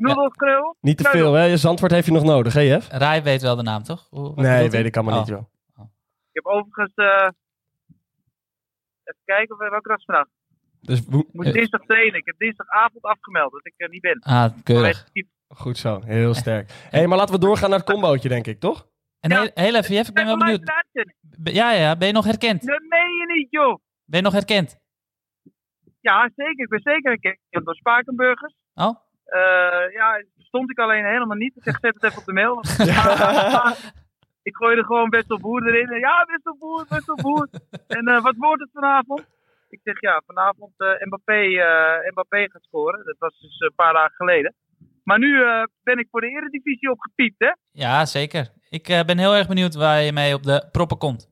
[0.00, 0.76] Noedelkrul?
[0.80, 1.22] Niet te Kneudel.
[1.32, 1.44] veel, hè?
[1.46, 2.88] Je zandwoord heeft je nog nodig, hè, Jeff?
[2.90, 4.06] Rai weet wel de naam, toch?
[4.10, 5.20] Hoe- Nee, weet ik allemaal Oh.
[5.20, 5.44] niet, joh.
[6.32, 6.94] Ik heb overigens...
[6.94, 7.28] eh
[9.04, 10.26] even kijken, of welke dag is vandaag?
[10.80, 11.52] Dus Ik moet Eh.
[11.52, 12.18] dinsdag trainen.
[12.18, 14.18] Ik heb dinsdagavond afgemeld dat ik er niet ben.
[14.20, 15.06] Ah, keurig.
[15.48, 16.70] Goed zo, heel sterk.
[16.70, 18.88] Hé, hey, maar laten we doorgaan naar het combootje, denk ik, toch?
[19.20, 19.40] En Ja.
[19.40, 20.72] heel, heel even, Jeff, ik ben wel benieuwd.
[21.42, 22.66] Ja, ja, ben je nog herkend?
[22.66, 23.78] Dat meen je niet, joh.
[24.04, 24.78] Ben je nog herkend?
[26.00, 26.62] Ja, zeker.
[26.64, 28.54] Ik ben zeker keer door Spakenburgers.
[28.74, 28.96] Oh?
[29.30, 31.56] Eh, ja, stond ik alleen helemaal niet.
[31.56, 32.56] Ik zeg, zet het even op de mail.
[34.50, 35.98] ik gooide gewoon best wel boer erin.
[35.98, 37.48] Ja, best wel boer, best wel boer.
[37.86, 39.26] en eh, wat wordt het vanavond?
[39.68, 43.04] Ik zeg, ja, vanavond eh Mbappé, eh, Mbappé gaat scoren.
[43.04, 44.54] Dat was dus een paar dagen geleden.
[45.10, 47.52] Maar nu eh, ben ik voor de eredivisie opgepiept, hè?
[47.72, 48.44] Ja, zeker.
[48.68, 51.22] Ik eh, ben heel erg benieuwd waar je mee op de proppen komt.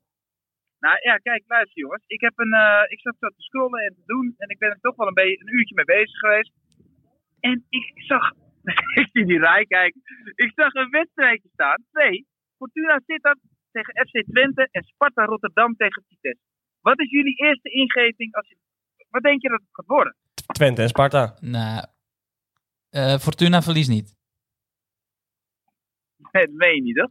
[0.79, 2.03] Nou ja, kijk, luister jongens.
[2.07, 4.35] Ik, heb een, eh, ik zat zo te scrollen en te doen.
[4.37, 6.53] En ik ben er toch wel een, beetje, een uurtje mee bezig geweest.
[7.41, 8.31] En ik zag,
[9.03, 10.01] ik zie die rij kijken.
[10.35, 11.85] Ik zag een wedstrijdje staan.
[11.91, 12.27] Twee.
[12.57, 13.39] Fortuna Sittard
[13.71, 16.43] tegen FC Twente en Sparta Rotterdam tegen Vitesse.
[16.81, 18.35] Wat is jullie eerste ingeving?
[18.35, 18.57] Als je,
[19.11, 20.17] wat denk je dat het gaat worden?
[20.47, 21.37] Twente en Sparta.
[21.41, 21.87] Nou,
[22.91, 24.17] eh, Fortuna verliest niet.
[26.33, 27.11] Nee, dat meen je niet, hoor.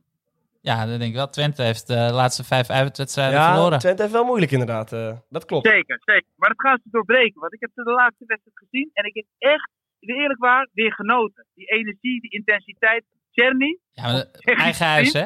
[0.61, 1.29] Ja, dat denk ik wel.
[1.29, 3.79] Twente heeft eh, de laatste vijf uitwedstrijden Ja, verloren.
[3.79, 4.93] Twente heeft wel moeilijk inderdaad.
[4.93, 5.67] eh, dat klopt.
[5.67, 6.27] Zeker, zeker.
[6.35, 7.39] Maar dat gaan ze doorbreken.
[7.41, 8.89] Want ik heb de laatste wedstrijd gezien.
[8.93, 11.45] En ik heb echt, eerlijk waar, weer genoten.
[11.53, 13.03] Die energie, die intensiteit.
[13.31, 14.25] Czerny, Ja, maar
[14.65, 15.25] eigen huis, hè?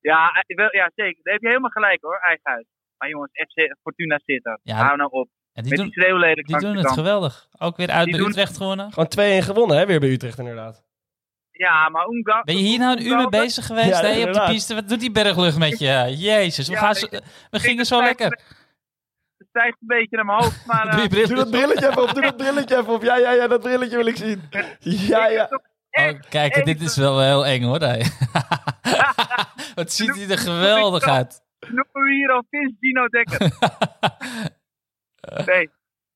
[0.00, 1.22] Ja, eh, wel, ja, zeker.
[1.22, 2.64] Daar heb je helemaal gelijk hoor, eigen huis.
[2.98, 4.58] Maar jongens, FC Fortuna zit er.
[4.62, 5.28] Ja, Hou nou op.
[5.52, 7.48] Ja, die Met doen, die schreeuwlelijk die langs doen het geweldig.
[7.58, 8.92] Ook weer uit Die bij doen- Utrecht gewonnen.
[8.92, 10.84] Gewoon 2-1 gewonnen, hè, weer bij Utrecht inderdaad.
[11.50, 12.42] Ja, maar Unga...
[12.42, 13.88] Ben je hier nou een uur mee bezig geweest?
[13.88, 14.74] Ja, hè, op de piste?
[14.74, 16.14] Wat doet die berglucht met je?
[16.30, 17.06] Jezus, we, Ja, gaan zo-
[17.50, 18.40] we gingen zo lekker.
[19.56, 20.86] Het stijgt een beetje naar mijn hoofd, maar...
[20.86, 23.02] Eh, Doe dat brilletje even op, doe dat brilletje even op.
[23.02, 24.40] Ja, ja, ja, dat brilletje wil ik zien.
[25.12, 25.48] Ja, ja.
[25.90, 27.78] Oh, kijk, even- dit is wel heel eng hoor.
[29.80, 31.40] Wat ziet hij er geweldig uit.
[31.60, 33.40] Noemen we hier al Vince Dino Dekker.
[35.46, 35.70] nee.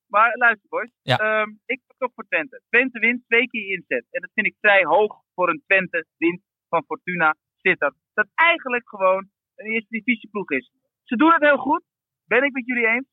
[0.07, 0.91] Maar luister boys.
[1.01, 1.17] Ja.
[1.17, 2.61] Ehm, ik ga toch voor Twente.
[2.69, 4.05] Twente wint twee keer inzet.
[4.11, 7.95] En dat vind ik vrij hoog voor een Twente winst van Fortuna Sittard.
[8.13, 10.71] Dat eigenlijk gewoon een eerste divisieploeg is.
[11.03, 11.83] Ze doen het heel goed.
[12.25, 13.05] Ben ik met jullie eens.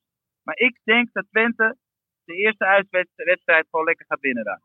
[0.48, 1.76] Maar ik denk dat Twente
[2.24, 4.62] de eerste uitwedstrijd gewoon lekker gaat winnen daar.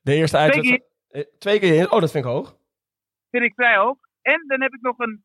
[0.00, 0.82] De eerste Twee uitwedstrijd.
[1.08, 1.90] keer Eh, Twee keer in.
[1.90, 2.56] Oh, dat vind ik hoog.
[3.30, 3.98] vind ik vrij hoog.
[4.22, 5.24] En dan heb ik nog een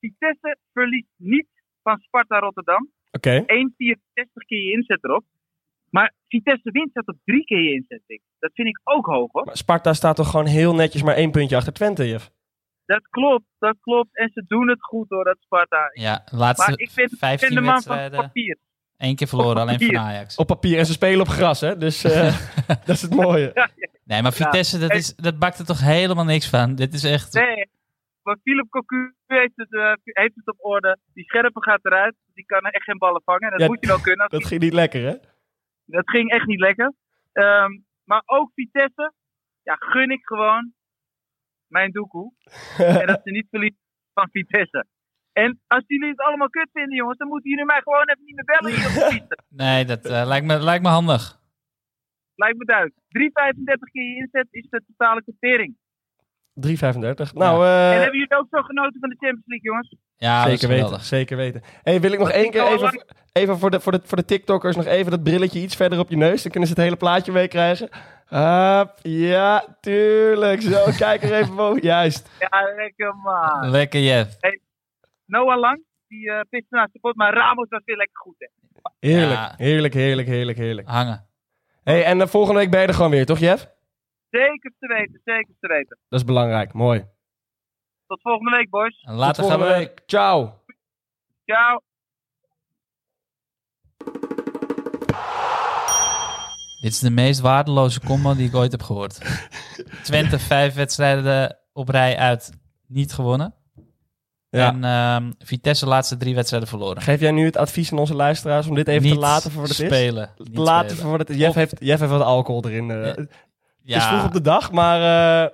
[0.00, 1.46] Vitesse verliest niet
[1.82, 2.92] van Sparta Rotterdam.
[3.10, 3.44] Oké.
[3.46, 5.24] 1,64 keer je inzet erop.
[5.90, 8.02] Maar Vitesse wint staat op drie keer je inzet.
[8.06, 8.22] Dick.
[8.38, 9.44] Dat vind ik ook hoog hoor.
[9.44, 12.30] Maar Sparta staat toch gewoon heel netjes maar één puntje achter Twente, Jeff?
[12.84, 14.16] Dat klopt, dat klopt.
[14.16, 15.90] En ze doen het goed hoor, dat Sparta.
[15.92, 18.58] Ja, de Maar laatste ik vind, ik 15 vind de man van papier.
[18.98, 19.96] Eén keer verloren, alleen van.
[19.98, 20.36] Ajax.
[20.36, 20.78] Op papier.
[20.78, 21.76] En ze spelen op gras, hè?
[21.76, 22.36] Dus eh,
[22.86, 23.50] dat is het mooie.
[23.54, 23.88] Ja, ja.
[24.04, 26.74] Nee, maar Vitesse, dat, is, dat bakt er toch helemaal niks van.
[26.74, 27.32] Dit is echt...
[27.32, 27.68] Nee,
[28.22, 30.98] maar Philip Cocu heeft het, eh, heeft het op orde.
[31.14, 32.14] Die scherpe gaat eruit.
[32.34, 33.50] Die kan echt geen ballen vangen.
[33.50, 34.28] Dat Ja, moet je wel kunnen.
[34.28, 35.16] Dat ging niet lekker, hè?
[35.84, 36.92] Dat ging echt niet lekker.
[37.32, 37.70] Ehm,
[38.04, 39.12] maar ook Vitesse,
[39.62, 40.72] ja, gun ik gewoon
[41.66, 42.32] mijn doekoe.
[43.00, 43.80] en dat ze niet verliezen
[44.14, 44.86] van Vitesse.
[45.42, 48.34] En als jullie het allemaal kut vinden, jongens, dan moeten jullie mij gewoon even niet
[48.34, 49.44] meer bellen hier op de fietsen.
[49.64, 51.40] Nee, dat eh, lijkt, me, lijkt me handig.
[52.34, 52.96] Lijkt me duidelijk.
[52.98, 55.76] 3,35 keer je inzet is de totale quotering.
[56.54, 57.32] 3,35.
[57.32, 59.96] Nou, eh, en hebben jullie ook zo genoten van de Champions League, jongens?
[60.16, 61.00] Ja, zeker weten.
[61.00, 61.62] Zeker weten.
[61.82, 64.76] hey, wil ik nog één keer even, even voor, de, voor, de, voor de TikTokkers
[64.76, 66.42] nog even dat brilletje iets verder op je neus.
[66.42, 67.88] Dan kunnen ze het hele plaatje meekrijgen.
[68.26, 70.62] Hup, ja, tuurlijk.
[70.62, 71.82] Zo, kijk er even boven.
[71.82, 72.30] Juist.
[72.38, 73.70] Ja, lekker man.
[73.70, 74.36] Lekker, Jeff.
[75.28, 78.46] Noah Lang, die uh, piste naast de pot, maar Ramos was weer lekker goed, hè.
[79.08, 79.54] Heerlijk, Ja.
[79.56, 80.88] heerlijk, heerlijk, heerlijk, heerlijk.
[80.88, 81.26] Hangen.
[81.84, 83.68] hey, en eh, volgende week ben je er gewoon weer, toch Jeff?
[84.30, 85.98] Zeker te weten, zeker te weten.
[86.08, 86.72] Dat is belangrijk.
[86.72, 87.04] Mooi.
[88.06, 89.00] Tot volgende week, boys.
[89.00, 89.64] En later Tot gaan we...
[89.64, 90.02] volgende week.
[90.06, 90.62] Ciao.
[91.44, 91.80] Ciao.
[96.80, 99.18] Dit is de meest waardeloze combo die ik ooit heb gehoord.
[100.04, 102.52] Twente vijf wedstrijden op rij uit
[102.86, 103.54] niet gewonnen.
[104.50, 104.66] Ja.
[104.72, 107.02] En ehm, Vitesse de laatste drie wedstrijden verloren.
[107.02, 109.60] Geef jij nu het advies aan onze luisteraars om dit even niet te laten voor
[109.60, 109.86] wat het is?
[109.86, 110.30] spelen.
[110.36, 111.02] Te Niet laten spelen.
[111.02, 111.36] voor wat het is.
[111.36, 112.90] Jeff Of- heeft, Jeff heeft wat alcohol erin.
[112.90, 112.96] eh.
[113.82, 113.94] Ja.
[113.94, 115.50] Het is vroeg op de dag, maar eh,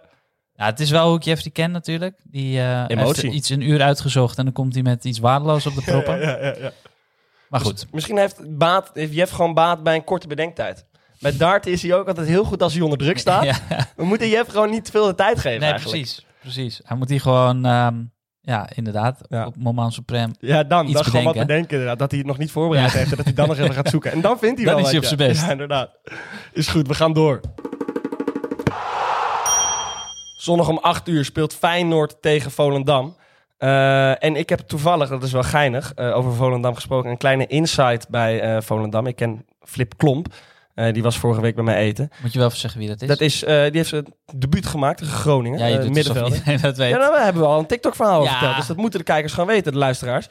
[0.54, 2.20] Ja, het is wel hoe ik Jeffrey ken natuurlijk.
[2.24, 3.22] Die Emotie.
[3.22, 6.20] heeft iets een uur uitgezocht en dan komt hij met iets waardeloos op de proppen.
[6.20, 6.70] ja, ja, ja.
[7.48, 10.86] Maar Dus goed, misschien heeft, baat, heeft Jeff gewoon baat bij een korte bedenktijd.
[11.20, 13.60] Bij darten is hij ook altijd heel goed als hij onder druk staat.
[13.96, 16.00] We moeten Jeff gewoon niet te veel de tijd geven nee, eigenlijk.
[16.02, 16.80] precies, precies.
[16.84, 17.94] Hij moet hier gewoon, ehm,
[18.44, 19.46] ja, inderdaad, Ja.
[19.46, 20.34] op moment supreme.
[20.40, 20.84] Ja, dan.
[20.84, 21.98] Iets dan gewoon wat bedenken.
[21.98, 22.98] Dat hij het nog niet voorbereid Ja.
[22.98, 24.12] heeft en dat hij dan nog even gaat zoeken.
[24.12, 25.44] En dan vindt hij Dan wel is hij op zijn best.
[25.44, 25.90] Ja, inderdaad.
[26.52, 27.40] Is goed, we gaan door.
[30.36, 33.16] Zondag om 8 uur speelt Feyenoord tegen Volendam.
[33.58, 37.46] Eh, en ik heb toevallig, dat is wel geinig, eh, over Volendam gesproken, een kleine
[37.46, 39.06] insight bij eh, Volendam.
[39.06, 40.26] Ik ken Flip Klomp.
[40.74, 42.08] Eh, die was vorige week bij mij eten.
[42.22, 43.08] Moet je wel even zeggen wie dat is?
[43.08, 45.58] Dat is, eh, die heeft zijn debuut gemaakt tegen Groningen.
[45.58, 46.90] ja, je eh, doet iedereen dat weet.
[46.90, 48.38] Ja, nou, daar hebben we al een TikTok-verhaal over Ja.
[48.38, 48.56] verteld.
[48.56, 50.28] Dus dat moeten de kijkers gewoon weten, de luisteraars.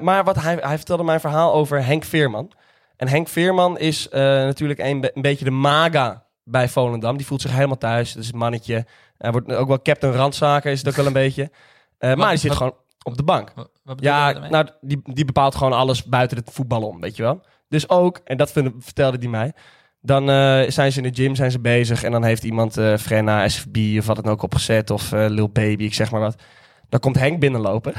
[0.00, 2.52] Maar wat hij, hij vertelde mij een verhaal over Henk Veerman.
[2.96, 7.16] En Henk Veerman is natuurlijk een, een beetje de maga bij Volendam.
[7.16, 8.12] Die voelt zich helemaal thuis.
[8.12, 8.86] Dat is een mannetje.
[9.18, 11.50] Hij wordt ook wel captain randzaken, is het ook wel een beetje.
[11.98, 13.52] Eh, maar hij zit wat- gewoon op de bank.
[13.84, 17.40] Wat Ja, nou, die, die bepaalt gewoon alles buiten het voetbal om, weet je wel.
[17.68, 19.52] Dus ook, en dat vertelde hij mij,
[20.00, 22.96] dan eh, zijn ze in de gym, zijn ze bezig en dan heeft iemand eh
[22.96, 26.42] Frenna, SFB of wat het ook opgezet of eh, Lil Baby, ik zeg maar wat.
[26.88, 27.92] Dan komt Henk binnenlopen.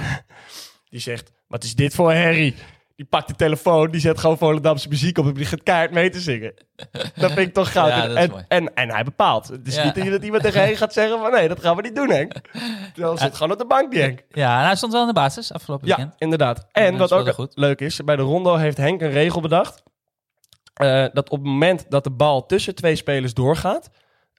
[0.89, 2.56] Die zegt, wat is dit voor herrie?
[2.97, 6.10] Die pakt de telefoon, die zet gewoon Volendamse muziek op en die gaat keihard mee
[6.10, 6.53] te zingen.
[7.15, 7.88] Dat vind ik toch goud.
[7.89, 9.47] Ja, en, en, en, en hij bepaalt.
[9.47, 9.83] Het is Ja.
[9.95, 12.31] niet dat iemand tegen gaat zeggen van nee, dat gaan we niet doen Henk.
[12.93, 14.23] Terwijl hij zit gewoon op de bank die Henk.
[14.29, 16.15] Ja, en hij stond wel in de basis afgelopen Ja, weekend.
[16.21, 16.67] inderdaad.
[16.71, 17.51] En wat ook goed.
[17.55, 19.83] leuk is, bij de rondo heeft Henk een regel bedacht.
[20.73, 23.89] eh, dat op het moment dat de bal tussen twee spelers doorgaat,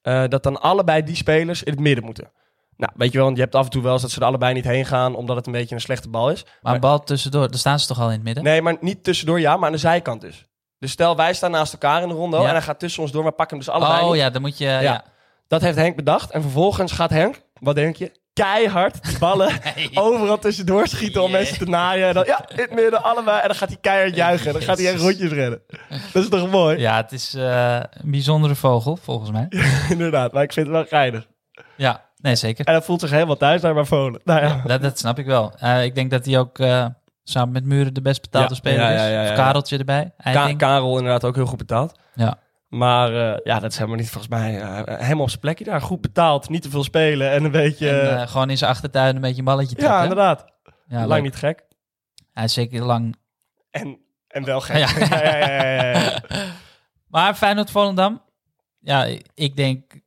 [0.03, 2.31] eh, dat dan allebei die spelers in het midden moeten.
[2.79, 4.27] Nou, weet je wel, want je hebt af en toe wel eens dat ze er
[4.27, 6.45] allebei niet heen gaan, omdat het een beetje een slechte bal is.
[6.63, 8.45] Maar een bal tussendoor, daar staan ze toch al in het midden?
[8.45, 10.47] Nee, maar niet tussendoor, ja, maar aan de zijkant dus.
[10.79, 12.45] Dus stel, wij staan naast elkaar in de rondo Ja.
[12.47, 14.21] en hij gaat tussen ons door, maar pakken hem dus allebei oh niet.
[14.21, 14.65] ja, dan moet je...
[14.65, 15.05] Ja.
[15.49, 16.31] Dat heeft Henk bedacht.
[16.31, 19.53] En vervolgens gaat Henk, wat denk je, keihard die ballen
[19.95, 21.41] overal tussendoor schieten om Yeah.
[21.41, 22.09] mensen te naaien.
[22.09, 23.41] En dan, ja, in het midden, allebei.
[23.41, 24.47] En dan gaat hij keihard juichen.
[24.47, 25.63] En dan gaat hij echt rondjes rennen.
[26.13, 26.79] Dat is toch mooi?
[26.79, 29.47] Ja, het is eh, een bijzondere vogel, volgens mij.
[29.91, 31.27] Inderdaad, maar ik vind het wel geinig.
[31.77, 32.65] Ja, nee, zeker.
[32.67, 34.21] En hij voelt zich helemaal thuis daar bij Volen.
[34.25, 35.53] Nou ja, Dat, dat snap ik wel.
[35.59, 36.87] Eh, ik denk dat hij ook eh,
[37.25, 38.91] samen met Muren de best betaalde speler
[39.25, 39.31] is.
[39.31, 40.13] Of Kareltje erbij.
[40.23, 41.99] Ka- Karel inderdaad ook heel goed betaald.
[42.15, 42.39] Ja.
[42.69, 44.51] Maar eh, ja, dat is helemaal niet volgens mij
[44.99, 45.81] helemaal op zijn plekje daar.
[45.81, 47.91] Goed betaald, niet te veel spelen en een beetje...
[47.91, 49.97] En, gewoon in zijn achtertuin een beetje een balletje trekken.
[49.97, 50.45] ja, inderdaad.
[50.89, 51.23] Ja, Lang leuk.
[51.23, 51.63] niet gek.
[52.33, 53.17] Hij is zeker lang.
[53.71, 54.77] En, en wel gek.
[54.77, 54.89] Ja.
[55.21, 56.19] Ja, ja, ja, ja.
[57.09, 58.23] Maar Feyenoord Volendam.
[58.81, 60.01] Ja, ik denk.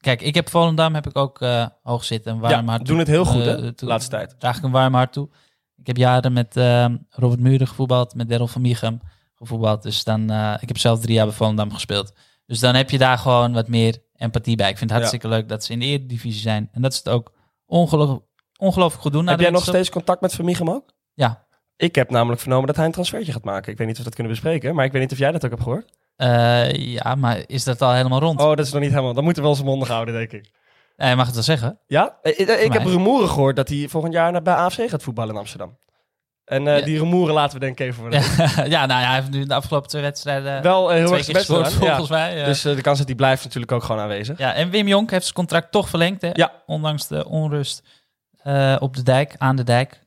[0.00, 2.32] Kijk, ik heb Volendam heb ik ook eh, hoog zitten.
[2.32, 4.34] Een warm Ja, hart doen het heel goed, Eh, hè, de toe- laatste tijd.
[4.38, 5.28] Draag ik een warm hart toe.
[5.76, 9.00] Ik heb jaren met eh, Robert Muren gevoetbald, met Daryl van Micham
[9.34, 9.82] gevoetbald.
[9.82, 12.12] Dus dan, eh, ik heb zelf drie jaar bij Volendam gespeeld.
[12.46, 14.70] Dus dan heb je daar gewoon wat meer empathie bij.
[14.70, 16.68] Ik vind het hartstikke leuk dat ze in de Eredivisie zijn.
[16.72, 17.32] En dat ze het ook
[17.66, 18.20] ongeloof,
[18.58, 19.26] ongelooflijk goed doen.
[19.26, 20.90] Heb jij nog steeds contact met Vermiegem ook?
[21.14, 21.46] Ja.
[21.76, 23.72] Ik heb namelijk vernomen dat hij een transfertje gaat maken.
[23.72, 25.44] Ik weet niet of we dat kunnen bespreken, maar ik weet niet of jij dat
[25.44, 25.98] ook hebt gehoord.
[26.20, 28.40] Eh, ja, maar is dat al helemaal rond?
[28.40, 29.14] Oh, dat is nog niet helemaal.
[29.14, 30.50] Dan moeten we wel zijn mondig houden, denk ik.
[30.96, 31.78] Je mag het wel zeggen.
[31.86, 32.18] Ja?
[32.22, 32.92] Ik, ik, ik heb mij.
[32.92, 35.78] rumoeren gehoord dat hij volgend jaar naar- bij AFC gaat voetballen in Amsterdam.
[36.44, 36.84] En eh, Ja.
[36.84, 38.16] die rumoeren laten we denk ik even voor de
[38.68, 41.36] Ja, nou ja, hij heeft nu de afgelopen twee wedstrijden Wel eh, heel erg best
[41.36, 41.80] gescoord, gedaan.
[41.88, 41.96] Ja.
[41.96, 42.40] volgens mij.
[42.40, 42.44] eh.
[42.44, 44.38] Dus eh, de kans dat hij blijft natuurlijk ook gewoon aanwezig.
[44.38, 46.30] ja, en Wim Jonk heeft zijn contract toch verlengd, hè?
[46.32, 46.52] Ja.
[46.66, 47.82] Ondanks de onrust
[48.42, 50.00] eh, op de dijk, aan de dijk.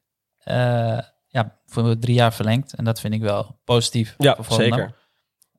[0.43, 0.97] Eh,
[1.27, 2.75] ja, voor drie jaar verlengd.
[2.75, 4.15] En dat vind ik wel positief.
[4.17, 5.01] Ja, zeker.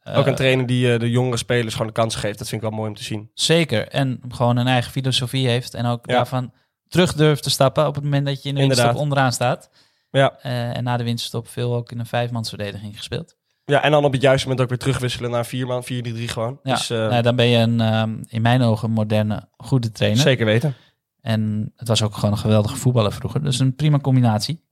[0.05, 2.39] Eh, ook een trainer die eh, de jongere spelers gewoon de kans geeft.
[2.39, 3.31] Dat vind ik wel mooi om te zien.
[3.35, 3.89] Zeker.
[3.89, 5.75] En gewoon een eigen filosofie heeft.
[5.75, 6.15] En ook Ja.
[6.15, 6.53] daarvan
[6.89, 8.85] terug durft te stappen op het moment dat je in de Inderdaad.
[8.87, 9.71] winterstop onderaan staat.
[10.11, 10.39] Ja.
[10.43, 13.37] Eh, en na de winterstop veel ook in een vijfmansverdediging gespeeld.
[13.65, 16.59] ja, en dan op het juiste moment ook weer terugwisselen naar vier man, 4-3-3 gewoon.
[16.63, 20.21] Ja, Dus nou, dan ben je een, ehm, in mijn ogen, moderne, goede trainer.
[20.23, 20.75] zeker weten.
[21.21, 23.43] En het was ook gewoon een geweldige voetballer vroeger.
[23.43, 24.63] Dus een prima combinatie.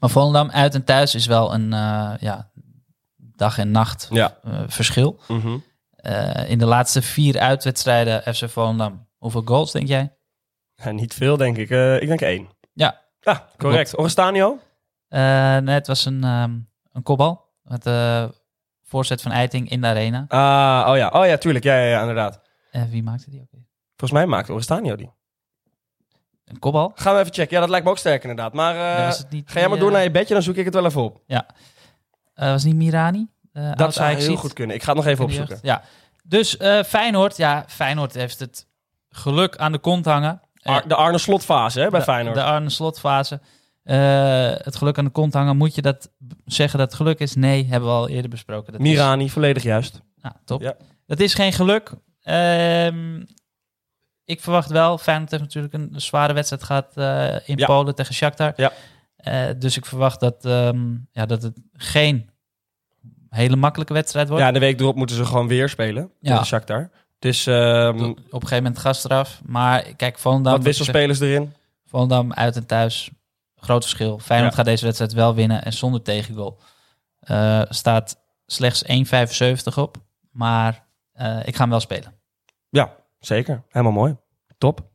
[0.00, 1.70] Maar Volendam uit en thuis is wel een
[2.20, 2.50] ja,
[3.38, 4.38] dag en nacht Ja.
[4.44, 5.20] eh, verschil.
[5.28, 5.58] Mhm.
[5.96, 9.06] Eh, in de laatste vier uitwedstrijden FC Volendam.
[9.18, 10.16] Hoeveel goals denk jij?
[10.74, 11.70] Ja, niet veel, denk ik.
[11.70, 12.48] Eh, ik denk één.
[12.72, 13.00] Ja.
[13.20, 13.98] Ja, correct.
[13.98, 14.58] Orestanio?
[15.08, 15.20] Eh,
[15.56, 16.50] nee, het was een, ehm
[16.92, 17.46] een kopbal.
[17.62, 18.30] Met de
[18.82, 20.24] voorzet van Eiting in de arena.
[20.28, 21.08] Ah, oh ja.
[21.08, 21.64] Oh ja, tuurlijk.
[21.64, 22.40] Ja, ja, ja, inderdaad.
[22.70, 23.66] Eh, wie maakte die ook weer?
[23.96, 25.10] Volgens mij maakt Orestanio die.
[26.44, 26.92] Een kopbal?
[26.94, 27.54] Gaan we even checken.
[27.54, 28.52] Ja, dat lijkt me ook sterk inderdaad.
[28.52, 29.12] Maar eh,
[29.44, 31.22] ga jij maar door naar je bedje, dan zoek ik het wel even op.
[31.26, 31.38] eh,
[32.46, 33.26] was het niet Mirani?
[33.52, 34.76] Uh, dat zou heel goed kunnen.
[34.76, 35.58] Ik ga het nog even opzoeken.
[35.62, 35.82] Ja.
[36.24, 38.66] Dus uh, Feyenoord, ja, Feyenoord heeft het
[39.10, 40.40] geluk aan de kont hangen.
[40.62, 42.34] Ar de Arne Slotfase hè, bij de, Feyenoord.
[42.34, 43.40] De Arne Slotfase.
[43.84, 43.96] Uh,
[44.56, 45.56] het geluk aan de kont hangen.
[45.56, 46.10] Moet je dat
[46.44, 47.34] zeggen dat het geluk is?
[47.34, 48.72] Nee, hebben we al eerder besproken.
[48.72, 49.32] Dat Mirani, is...
[49.32, 50.00] volledig juist.
[50.20, 50.60] Nou, top.
[50.60, 50.74] Ja.
[51.06, 51.92] Dat is geen geluk.
[52.24, 52.86] Uh,
[54.24, 54.98] ik verwacht wel.
[54.98, 57.66] Feyenoord heeft natuurlijk een, zware wedstrijd gehad uh, in ja.
[57.66, 58.52] Polen tegen Shakhtar.
[58.56, 58.72] Ja.
[59.26, 62.30] Uh, dus ik verwacht dat, um, ja, dat het geen
[63.28, 64.44] hele makkelijke wedstrijd wordt.
[64.44, 66.44] Ja, de week erop moeten ze gewoon weer spelen ja.
[66.44, 66.90] Shakhtar.
[67.18, 67.54] Dus um,
[68.10, 69.40] op een gegeven moment gast eraf.
[69.44, 70.52] Maar kijk, Volendam...
[70.52, 71.52] Wat wisselspelers erin?
[71.86, 73.10] Volendam uit en thuis.
[73.56, 74.18] Groot verschil.
[74.18, 74.56] Feyenoord ja.
[74.56, 76.58] gaat deze wedstrijd wel winnen en zonder tegengoal.
[77.30, 78.84] Uh, staat slechts
[79.72, 79.96] 1,75 op.
[80.30, 80.86] Maar
[81.20, 82.14] uh, ik ga hem wel spelen.
[82.68, 83.62] Ja, zeker.
[83.68, 84.16] Helemaal mooi.
[84.58, 84.87] Top.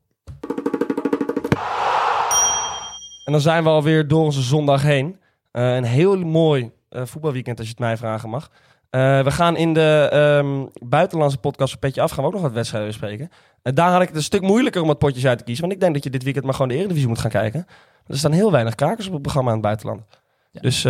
[3.24, 5.20] En dan zijn we alweer door onze zondag heen.
[5.52, 8.50] Uh, een heel mooi uh, voetbalweekend, als je het mij vragen mag.
[8.90, 10.10] Uh, we gaan in de
[10.42, 12.10] um, buitenlandse podcast een petje af.
[12.10, 13.28] Gaan we ook nog wat wedstrijden bespreken.
[13.62, 15.62] En daar had ik het een stuk moeilijker om wat potjes uit te kiezen.
[15.62, 17.66] Want ik denk dat je dit weekend maar gewoon de Eredivisie moet gaan kijken.
[18.06, 20.02] Er staan heel weinig kakers op het programma in het buitenland.
[20.50, 20.60] Ja.
[20.60, 20.80] Dus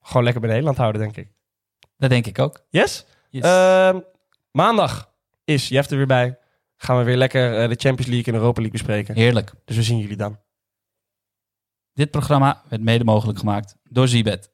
[0.00, 1.28] gewoon lekker bij Nederland houden, denk ik.
[1.96, 2.64] Dat denk ik ook.
[2.68, 3.06] Yes?
[3.30, 3.44] yes.
[3.44, 3.96] Uh,
[4.50, 5.12] maandag
[5.44, 6.38] is Jeff er weer bij.
[6.76, 9.14] Gaan we weer lekker de Champions League en Europa League bespreken.
[9.14, 9.52] Heerlijk.
[9.64, 10.38] Dus we zien jullie dan.
[11.96, 14.50] Dit programma werd mede mogelijk gemaakt door Zibet.